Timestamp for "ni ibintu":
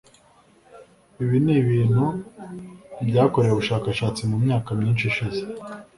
1.43-2.05